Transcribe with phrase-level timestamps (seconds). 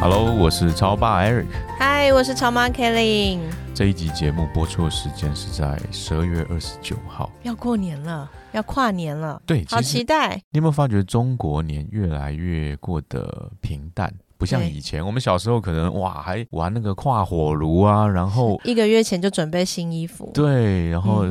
[0.00, 1.44] Hello，我是超爸 Eric。
[1.78, 3.38] 嗨，我是超妈 Kelly。
[3.74, 7.30] 这一集节目播出的时间是在十二月二十九号。
[7.42, 10.36] 要过年了，要跨年了，对，好期待。
[10.52, 14.10] 你有没有发觉中国年越来越过得平淡？
[14.40, 21.26] 不像以前，我们小时候可能哇还玩那个跨火炉啊，然后一个月前就准备新衣服，对，然后、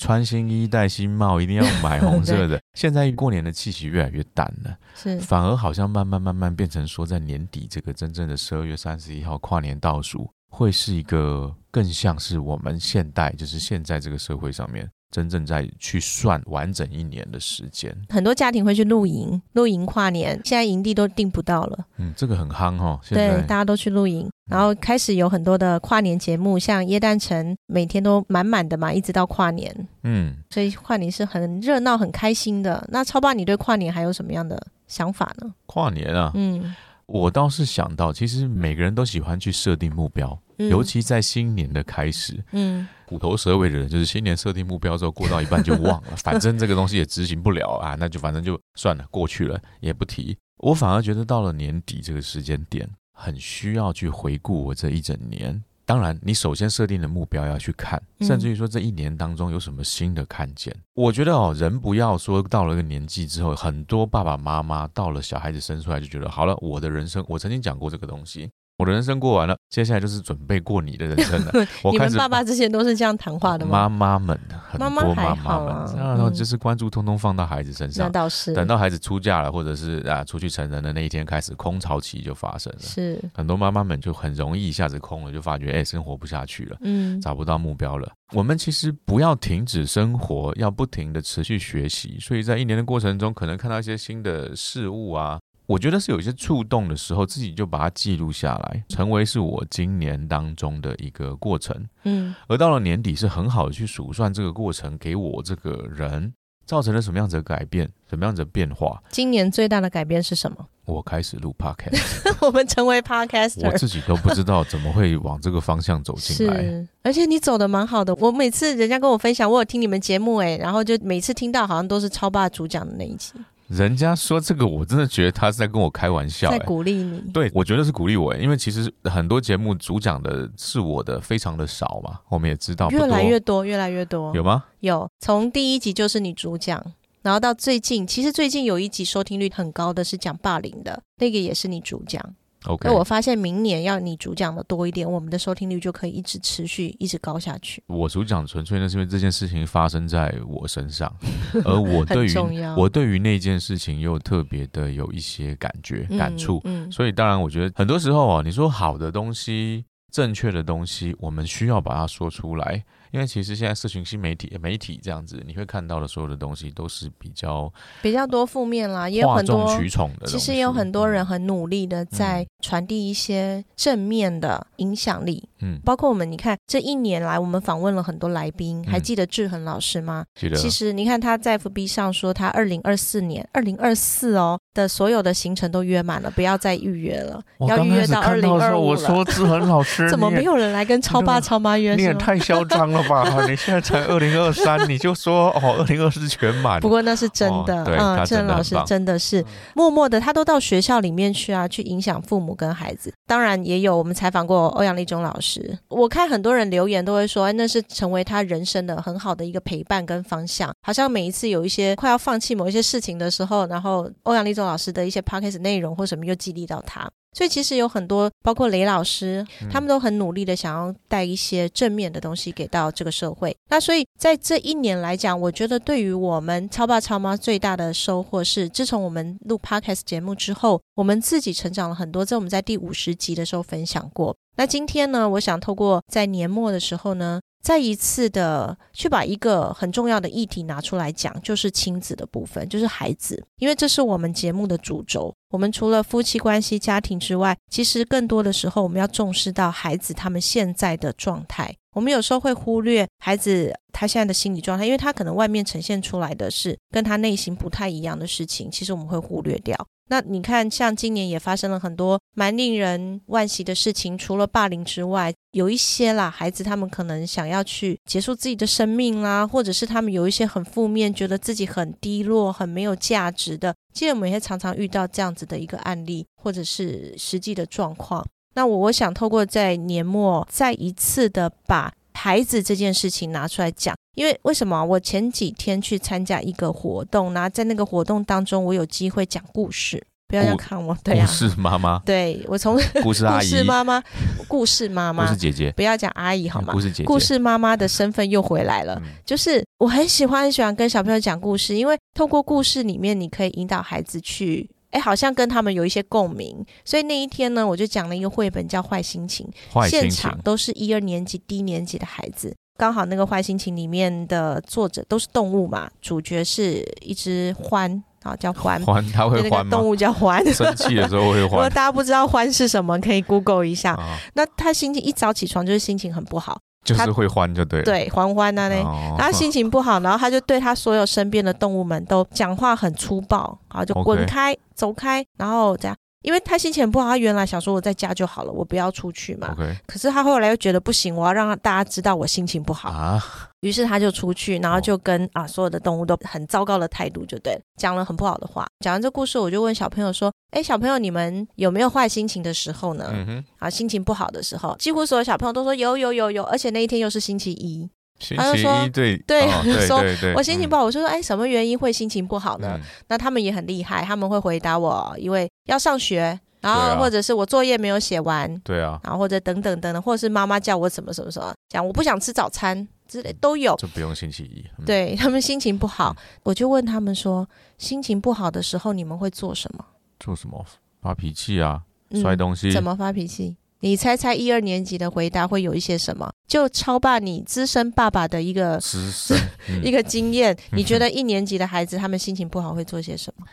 [0.00, 2.58] 穿新衣戴新帽，一定要买 红色的。
[2.72, 5.20] 现在过年的气息越来越淡了，是。
[5.20, 17.96] 反而好像慢慢慢慢变成说，在年底这个真正的十二月三十一号跨年倒数，会是一个更像是我们现代，就是现在这个社会上面真正在去算完整一年的时间。
[18.08, 21.86] 很多家庭会去露营，露营跨年，现在营地都订不到了。
[21.98, 30.34] 嗯，这个很夯哦，对，大家都去露营，然后开始有很多的跨年节目，像耶诞城每天都满满的嘛，一直到跨年，嗯。
[30.50, 32.84] 所以跨年是很热闹、很开心的。
[32.90, 35.54] 那超爸，你对跨年还有什么样的想法呢？
[35.66, 36.74] 跨年啊，嗯，
[37.06, 50.36] 我倒是想到，其实每个人都喜欢去设定目标，嗯尤其在新年的开始，嗯虎头蛇尾的人，就是新年设定目标之后，过到一半就忘了， 反正这个东西也执行不了啊，那就反正就算了，过去了也不提。
[50.56, 55.62] 我反而觉得到了年底这个时间点，很需要去回顾我这一整年。
[55.86, 60.74] 当然，你首先设定的目标要去看，嗯甚至于说这一年当中有什么新的看见。
[60.94, 71.52] 我觉得哦，人不要说到了一个年纪之后，很多爸爸妈妈到了小孩子生出来就觉得好了，我的人生，我曾经讲过这个东西，我的人生过完了，接下来就是准备过你的人生了。
[71.92, 74.18] 你们爸爸之前都是这样谈话的妈吗？
[74.18, 75.02] 妈们很多妈
[75.34, 82.80] 妈们，然后嗯就是关注通通放到孩子身那上，倒是，等到孩子出嫁了，或者是啊出去成人的那一天开始，空巢期就发生了。
[82.80, 86.76] 是，很多妈妈们就很容易一下子空了，就发觉哎生活不下去了。
[86.80, 88.10] 嗯，找不到目标了。
[88.32, 92.18] 我们其实不要停止生活，要不停的持续学习。
[92.20, 101.86] 所以在一年的过程中，可能看到一些新的事物啊，我觉得是有一些触动的时候，自己就把它记录下来，成为是我今年当中的一个过程。
[102.04, 106.34] 嗯而到了年底，是很好的去数算这个过程给我这个人
[106.66, 109.02] 造成了什么样子的改变，什么样子的变化。
[109.10, 110.66] 今年最大的改变是什么？
[110.84, 113.74] 我开始录 podcast， 我们成为 podcaster。
[113.78, 116.62] 自己都不知道怎么会往这个方向走进来。
[116.62, 118.14] 是，而且你走的蛮好的。
[118.16, 123.32] 我每次人家跟我分享，我有听你们节目哎，然后就每次听到好像都是超霸主讲的那一集，
[123.68, 126.64] 人家说这个，我真的觉得他是在跟我开玩笑、在欸。
[126.64, 127.20] 鼓励你。
[127.32, 132.20] 对，我觉得是鼓励我、欸，因为其实很多节目主讲的是我的，非常的少嘛。
[132.28, 134.34] 我们也知道，越来越多，越来越多。
[134.34, 134.64] 有吗？
[134.80, 136.84] 有从第一集就是你主讲，
[137.22, 142.22] 然后到最近，其实最近有一集收听率很高的是讲霸凌的，那个也是你主讲。
[142.66, 147.82] OK，那我发现明年要你主讲的多一点，我们的收听率就可以一直持续一直高下去。
[147.86, 151.14] 我主讲纯粹那是因为这件事情发生在我身上，
[151.64, 156.60] 而我对很于我对于那件事情又特别的有一些感觉、感触。
[156.64, 162.84] 嗯，所以当然，我觉得很多时候啊，你说好的东西、正确的东西，我们需要把它说出来。
[163.14, 170.26] 因为其实现在社群新媒体、媒体这样子，你会看到的所有的东西都是比较比较多负面啦，也有很多众取宠的。
[170.26, 180.24] 其实也有很多人很努力的在传递一些正面的影响力，嗯，包括我们，你看这一年来，我们访问了很多来宾，还记得志恒老师吗？
[180.34, 188.96] 记得其实你看他在 FB 上说，他二零二四年、二零二四哦的所有的行程都约满了，不要再预约了，我要预约到二零二五我。
[188.96, 191.94] 说志恒老师，怎么没有人来跟超爸、超妈约？
[191.94, 192.02] 你？
[192.02, 193.46] 也太嚣张了吧！
[193.48, 196.80] 你现在才二零二三， 你就说哦，二零二四全满。
[196.80, 199.44] 不过那是真的，哦对他嗯，志恒老师真的是
[199.74, 203.12] 默默的，他都到学校里面去啊，去影响父母跟孩子。
[203.26, 210.70] 当然也有我们采访过欧阳立中老师，我看很多人留言都会说，哎，那是成为他人生的很好的一个陪伴跟方向。
[210.82, 217.08] 好像每一次有一些快要放弃某一些事情的时候，然后欧阳立中老师的一些 podcast 内容或什么又激励到他。
[217.34, 223.54] 所以其实有很多，包括雷老师，他们都很努力的想要带一些正面的东西给到这个社会。
[223.68, 232.24] 那所以在这一年来讲，我觉得对于我们超爸超妈最大的收获是，自从我们录 podcast 节目之后，我们自己成长了很多。
[232.24, 234.34] 这我们在第五十集的时候分享过。
[234.56, 245.34] 那今天呢，我想透过在年末的时候呢，再一次的去把一个很重要的议题拿出来讲，就是亲子的部分，就是孩子，因为这是我们节目的主轴。
[245.54, 251.72] 我们除了夫妻关系、家庭之外，其实更多的时候，我们要重视到孩子他们现在的状态。
[251.92, 259.76] 我们有时候会忽略孩子他现在的心理状态，因为他可能外面呈现出来的是跟他内心不太一样的事情，其实我们会忽略掉。
[260.08, 273.72] 那你看，像今年也发生了很多蛮令人惋惜的事情，除了霸凌之外，有一些啦，孩子他们可能想要去结束自己的生命啦，或者是他们有一些很负面，觉得自己很低落、很没有价值的。
[273.94, 278.26] 其实我们也常常遇到这样子的一个案例，或者是实际的状况。
[278.54, 283.96] 那我我想透过在年末再一次的把孩子这件事情拿出来讲。
[284.14, 284.84] 因为为什么？
[284.84, 290.06] 我前几天去参加一个活动，然后在那个活动当中，我有机会讲故事。
[290.34, 294.02] 不要这样看我，对故事妈妈，对我从 故事阿姨、故事妈妈、
[294.48, 296.72] 故事妈妈、故事姐姐，不要讲阿姨好吗？
[296.72, 299.00] 故事姐姐、故事妈妈的身份又回来了。
[299.24, 306.64] 就是我很喜欢、很喜欢跟小朋友讲故事，因为透过故事里面，你可以引导孩子去，哎，好像跟他们有一些共鸣。
[306.84, 309.48] 所以那一天呢，我就讲了一个绘本叫《坏心情》，
[309.88, 312.54] 现场都是一二年级、低年级的孩子。
[312.76, 320.44] 刚好那个坏心情里面的作者都是动物嘛，主角是一只獾啊，叫欢欢，他会欢动物叫欢。
[320.52, 321.50] 生气的时候会 欢。
[321.50, 323.96] 如果大家不知道欢是什么，可以 Google 一下。
[324.34, 327.82] 那他心情一早起床就是心情很不好，就是会欢就对。
[327.82, 328.82] 对，欢欢啊嘞，
[329.18, 335.96] 他心情不好，然后他就对他所有身边的动物们都讲话很粗暴，啊，就滚开，走开，然后这样。
[336.24, 339.54] 因为他心情不好，他原来想说我在家就好了，我不要出去嘛。
[339.86, 343.22] 可是他后来又觉得不行，我要让大家知道我心情不好啊。
[343.60, 348.66] 于是他就出去，然后就跟啊所有的动物都很糟糕的态度，就对，讲了很不好的话。
[348.80, 353.12] 讲完这故事，我就问小朋友说：“哎，小朋友，你们有没有坏心情的时候呢？
[353.58, 357.90] 啊，心情不好的时候，几乎所有小朋友都说有有有有，而且那一天又是星期一。”
[358.36, 360.02] 他就说：“对对，说
[360.36, 362.78] 我心情不好。”我就说：“哎，什么原因会心情不好呢？”
[363.08, 374.64] 那他们也很厉害，他们会回答我：“因为要上学，然后或者是我作业没有写完，对啊，然后或者等等等等，或者是妈妈叫我什么什么什么，讲我不想吃早餐之类都有。”就不用星期一。
[374.86, 377.46] 对他们心情不好，我就问他们说
[377.76, 379.84] ：“心情不好的时候，你们会做什么？”
[380.20, 380.64] 做什么？
[381.02, 381.82] 发脾气啊，
[382.22, 382.72] 摔东西？
[382.72, 383.56] 怎么发脾气？
[383.84, 386.32] 你猜猜一二年级的回答会有一些什么？
[386.48, 389.38] 就超爸你资深爸爸的一个资深
[389.84, 393.46] 一个经验，你觉得一年级的孩子他们心情不好会做些什么？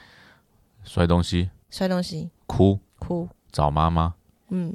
[0.86, 2.80] 摔东西，摔东西，哭。
[2.98, 4.14] 哭，找妈妈，
[4.52, 4.74] 嗯，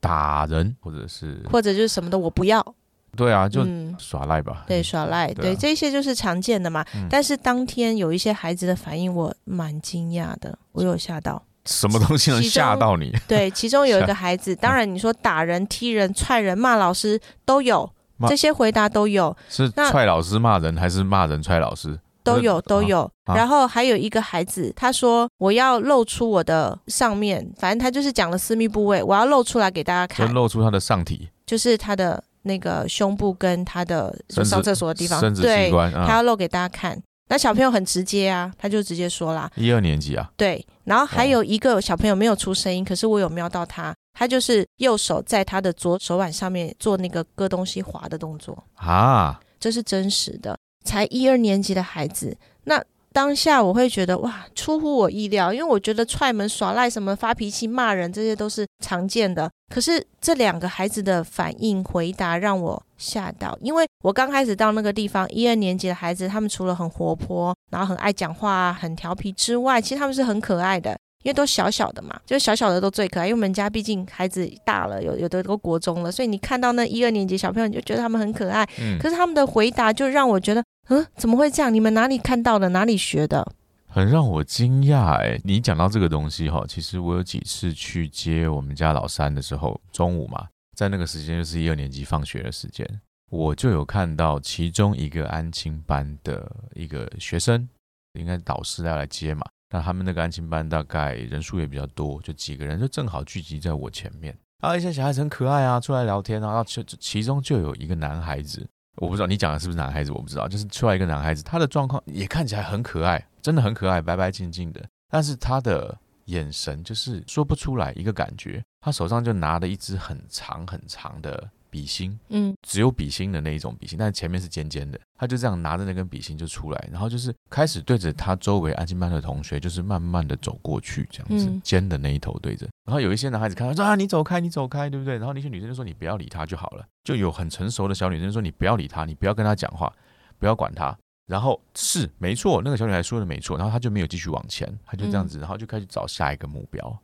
[0.00, 0.74] 打人。
[0.80, 2.74] 或者是或者就是什么的我不要，
[3.16, 3.64] 对啊，就
[3.96, 6.84] 耍赖吧，对耍赖，对这些就是常见的嘛。
[7.08, 11.40] 但是当天有一些孩子的反应我蛮惊讶的，我有吓到。
[11.64, 13.12] 什么东西能吓到你？
[13.28, 17.88] 对，其中有一个孩子，当然你说打人、踢人、踹人、骂老师都有，
[18.28, 19.36] 这些回答都有。
[19.48, 21.98] 是踹老师骂人，还是骂人踹老师？
[22.22, 23.10] 都有，都有。
[23.34, 37.00] 然后还有一个孩子，他说我要露出我的上面，反正他就是讲了私密部位，我要露出来给大家看，露出他的上体，就是他的那个胸部跟他的上厕所的地方，生殖器官，他要露给大家看。
[37.30, 40.66] 那小朋友很直接啊，他就直接说啦，一二年级啊，对。
[40.84, 52.82] 然后还有一个小朋友没有出声音，可是我有瞄到他，他就是右手在他的左手腕上面做那个割东西划的动作啊，这是真实的，才一二年级的孩子，那。
[53.12, 59.50] 当下我会觉得哇，出乎我意料，因为我觉得踹门、耍赖、什么发脾气、骂人，这些都是常见的。
[59.68, 70.96] 可是这两个孩子的反应、回答让我吓到，因为我刚开始到那个地方，一二年级的孩子，他们除了很活泼，然后很爱讲话、很调皮之外，其实他们是很可爱的。
[71.22, 73.26] 因为都小小的嘛，就小小的都最可爱。
[73.26, 78.66] 因为我们家毕竟孩子大了，有有的都国中了，所以你看到那一二年级小朋友，你就觉得他们很可爱。
[78.80, 78.98] 嗯。
[78.98, 81.72] 可是他们的回答就让我觉得，嗯，怎么会这样？
[81.72, 82.68] 你们哪里看到的？
[82.70, 83.54] 哪里学的？
[83.86, 85.40] 很让我惊讶哎！
[85.44, 92.84] 你讲到这个东西哈，其实我有几次去接我们家老三的时候，中午嘛，在那个时间就是一二年级放学的时间，
[93.30, 97.68] 我就有看到其中一个安亲班的一个学生，
[98.14, 99.44] 应该导师要来接嘛。
[99.72, 104.36] 那他们那个安亲班大概人数也比较多，就几个人就正好聚集在我前面。
[104.60, 106.48] 然后一些小孩子很可爱啊，出来聊天啊。
[106.48, 108.68] 然后其其中就有一个男孩子，
[109.00, 110.46] 我不知道你讲的是不是男孩子，我不知道。
[110.46, 114.86] 就是出来一个男孩子，他的状况也看起来很可爱，真的很可爱，白白净净的。
[115.08, 118.62] 但是他的眼神就是说不出来一个感觉。
[118.82, 121.50] 他手上就拿了一支很长很长的。
[121.70, 124.98] 笔芯，嗯，只有笔芯的那一种笔芯，但是前面是尖尖的。
[125.16, 132.66] 他就这样拿着那根笔芯就出来，然后就是开始对着他周围安静班的同学，就是慢慢的走过去，这样子尖的那一头对着。
[132.84, 135.16] 然后有一些男孩子看他说啊，你走开，你走开，对不对？
[135.18, 136.86] 然后那些女生就说你不要理他就好了。
[137.04, 139.92] 就有很成熟的小女生说你不要理他，你不要跟他讲话，
[140.38, 140.96] 不要管他。
[141.26, 146.98] 然后是没错，那个小女孩说的没错，然后他就没有继续往前，他就这样子，然后就开始找下一个目标。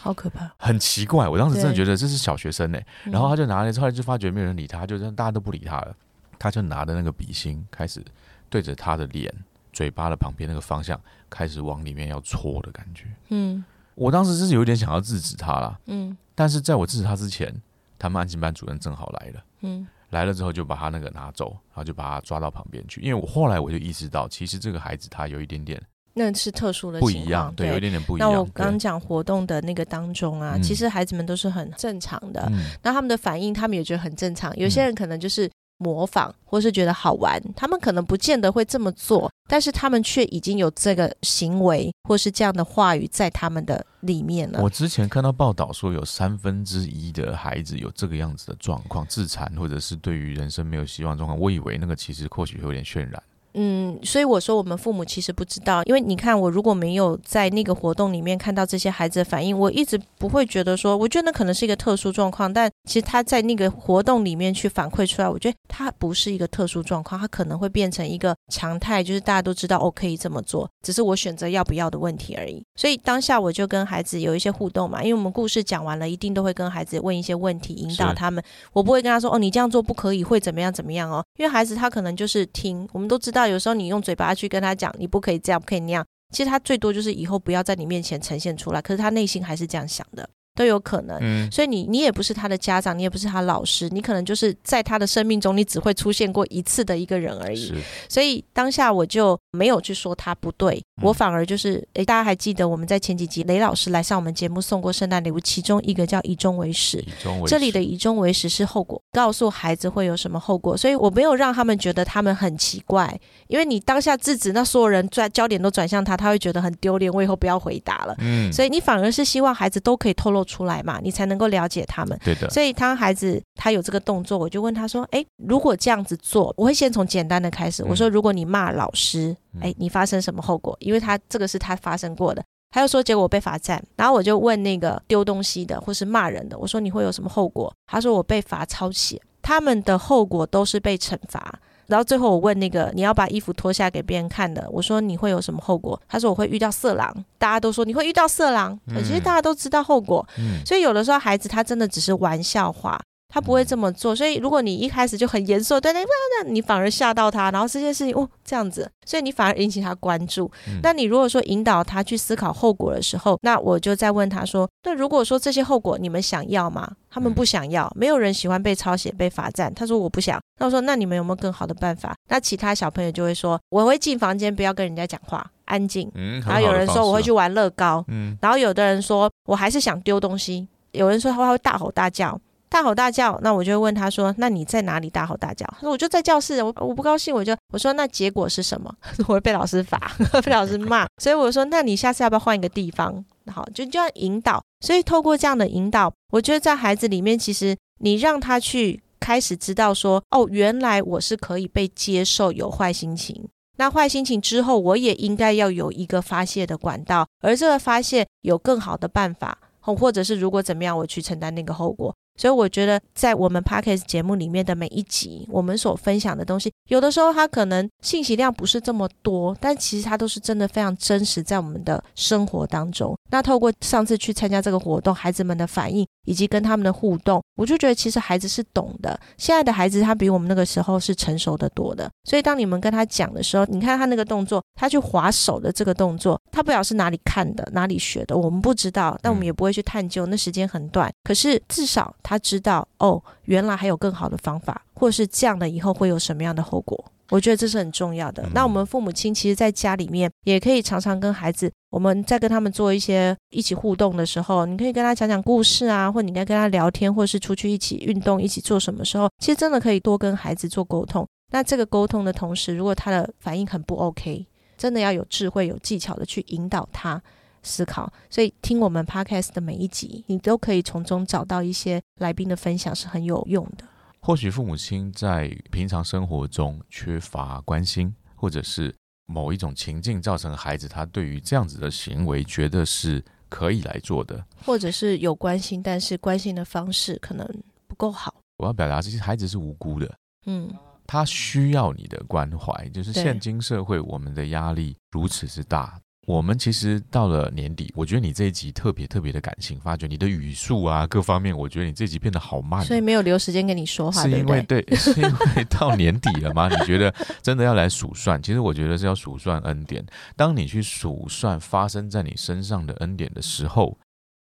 [0.00, 2.78] 好可怕，很奇怪，我当时真的觉得这是小学生呢。
[3.04, 5.94] 嗯然后他就拿了，后来就发觉没有人理他，就大家都不理他了。
[6.38, 8.04] 他就拿着那个笔芯，开始
[8.50, 9.32] 对着他的脸、
[9.72, 11.00] 嘴巴的旁边那个方向，
[11.30, 13.06] 开始往里面要戳的感觉。
[13.28, 13.64] 嗯
[13.94, 17.54] 我当时是有点想要制止他啦，嗯但是在我制止他之前，
[17.98, 19.44] 他们安静班主任正好来了。
[19.62, 23.00] 嗯来了之后就把他那个拿走，然后就把他抓到旁边去。
[23.00, 25.82] 因为我后来我就意识到，其实这个孩子他有一点点
[26.18, 28.32] 那是特殊的情不一样，况对，有一点点不一样。
[28.32, 34.56] 那我对刚讲活动的那个当中啊，嗯其实孩子们都是很正常的，嗯那他们的反应，他们也觉得很正常。
[34.56, 44.62] 有些人可能就是模仿，或是觉得好玩，他们可能不见得会这么做，但是他们却已经有这个行为或是这样的话语在他们的里面了。
[44.62, 51.38] 我之前看到报道说，有三分之一的孩子有这个样子的状况，自残或者是对于人生没有希望状况。
[51.38, 53.22] 我以为那个其实或许有点渲染。
[53.58, 72.62] 嗯，所以我说我们父母其实不知道，因为你看我如果没有在那个活动里面看到这些孩子的反应，我一直不会觉得说，我觉得那可能是一个特殊状况，但其实他在那个活动里面去反馈出来，我觉得他不是一个特殊状况，他可能会变成一个常态，就是大家都知道哦可以这么做，只是我选择要不要的问题而已。
[72.76, 78.44] 所以当下我就跟孩子有一些互动嘛，因为我们故事讲完了，一定都会跟孩子问一些问题，引导他们。
[78.74, 91.16] 我不会跟他说哦，你这样做不可以，会怎么样怎么样哦，因为孩子他可能就是听，我们都知道，有时候你用嘴巴去跟他讲，你不可以这样，不可以那样，其实他最多就是以后不要在你面前呈现出来，可是他内心还是这样想的，都有可能。
[91.20, 97.72] 嗯，所以你你也不是他的家长，你也不是他老师，你可能就是在他的生命中，你只会出现过一次的一个人而已。
[98.08, 106.98] 所以当下我就没有去说他不对，嗯我反而就是，诶，大家还记得我们在前几集雷老师来上我们节目送过圣诞礼物，其中一个叫以终为始。
[106.98, 118.14] 以终为这里的以终为始是后果，告诉孩子会有什么后果，所以我没有让他们觉得他们很奇怪，因为你当下制止，那所有人转焦点都转向他，他会觉得很丢脸，我以后不要回答了。
[118.20, 122.18] 嗯，所以你反而是希望孩子都可以透露出来嘛，你才能够了解他们。
[122.24, 127.82] 对的，所以当孩子他有这个动作，我就问他说：“诶，如果这样子做，我会先从简单的开始。
[127.82, 130.74] 嗯我说，如果你骂老师，嗯诶，你发生什么后果？
[130.80, 137.72] 因为他这个是他发生过的。”他又说，结果我被罚站，然后我就问那个丢东西的或是骂人的，我说你会有什么后果？
[137.86, 141.58] 他说我被罚抄写，他们的后果都是被惩罚。
[141.86, 146.00] 然后最后我问那个你要把衣服脱下给别人看的，我说你会有什么后果？
[146.08, 154.14] 他说我会遇到色狼，大家都说你会遇到色狼，嗯其实大家都知道后果，嗯，所以有的时候孩子他真的只是玩笑话，他不会这么做。
[154.14, 160.50] 所以如果你一开始就很严肃，对对，那你反而吓到他，然后这件事情哦这样子，所以你反而引起他关注。
[160.68, 166.90] 嗯那你如果说引导他去思考后果的时候，那我就再问他说：那如果说这些后果你们想要吗？
[167.08, 169.72] 他们不想要，没有人喜欢被抄写、被罚站。
[169.74, 170.38] 他说我不想。
[170.58, 172.14] 那我说那你们有没有更好的办法？
[172.28, 176.10] 那其他小朋友就会说我会进房间，不要跟人家讲话，安静。
[176.14, 185.66] 嗯，然后有人说我会去去，玩乐高，嗯然后有的人说我还是想丢东西，有人说他会大吼大叫，大吼大叫，那我就问他说，那你在哪里大吼大叫？
[185.72, 188.92] 他说我就在教室，我我不高兴，我就我说那结果是什么？
[189.28, 189.98] 我会被老师罚，
[190.44, 193.24] 被老师骂，所以我说那你下次要不要换一个地方？
[193.52, 203.48] 好，就就要引导，所以透过这样的引导，我觉得在孩子里面，其实你让他去开始知道说，哦，原来我是可以被接受有坏心情。
[203.78, 212.14] 那坏心情之后，我也应该要有一个发泄的管道，而这个发泄有更好的办法，或者是如果怎么样，我去承担那个后果。
[212.36, 223.16] 所以我觉得，在我们 podcast 节目里面的每一集，我们所分享的东西，有的时候它可能信息量不是这么多，但其实它都是真的非常真实，在我们的生活当中。
[223.30, 229.18] 那透过上次去参加这个活动，孩子们的反应以及跟他们的互动，我就觉得其实孩子是懂的。
[229.36, 241.12] 现在的孩子他比我们那个时候是成熟的多的，所以当你们跟他讲的时候，你看他那个动作，他去划手的这个动作，他不晓得是哪里看的，哪里学的，我们不知道，但我们也不会去探究，那时间很短。
[241.24, 247.04] 可是至少他知道，哦，原来还有更好的方法，或是这样的以后会有什么样的后果。
[247.30, 248.42] 我觉得这是很重要的。
[248.44, 261.26] 嗯那我们父母亲其实在家里面也可以常常跟孩子，我们在跟他们做一些一起互动的时候，你可以跟他讲讲故事啊，或你应该跟他聊天，或是出去一起运动，一起做什么时候，其实真的可以多跟孩子做沟通。
[261.52, 267.22] 那这个沟通的同时，如果他的反应很不 OK，真的要有智慧、有技巧的去引导他
[267.62, 268.12] 思考。
[268.28, 273.84] 所以听我们 Podcast 的每一集，你都可以从中找到一些来宾的分享是很有用的。
[274.20, 278.94] 或许父母亲在平常生活中缺乏关心，或者是
[279.26, 284.44] 某一种情境造成孩子他对于这样子的行为觉得是可以来做的。
[284.64, 287.48] 或者是有关心，但是关心的方式可能
[287.86, 288.34] 不够好。
[288.58, 290.72] 我要表达，这些孩子是无辜的，嗯
[291.06, 292.88] 他需要你的关怀。
[292.88, 296.00] 就是现今社会，我们的压力如此之大。
[296.26, 304.60] 我们其实到了年底，我觉得你这一集特别特别的感性，发觉你的语速啊各方面，我觉得你这集变得好慢哦、所以没有留时间跟你说话，是因为？
[304.62, 306.68] 对， 是因为到年底了吗？
[306.68, 308.42] 你觉得真的要来数算？
[308.42, 310.04] 其实我觉得是要数算恩典。
[310.34, 313.96] 当你去数算发生在你身上的恩典的时候，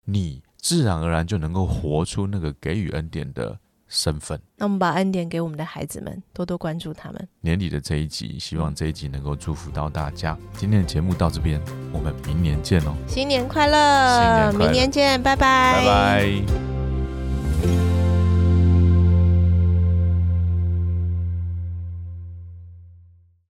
[0.05, 3.57] 你自然而然就能够活出那个给予恩典的
[3.91, 4.39] 身份。
[4.55, 7.27] 那我们把恩典给我们的孩子们，多多关注他们。
[7.41, 10.37] 年底的这一集，希望这一集能够祝福到大家。
[10.57, 14.21] 今天的节目到这边，我们明年见哦，新年快乐！
[14.21, 16.70] 新年快乐明年见，拜拜，拜拜。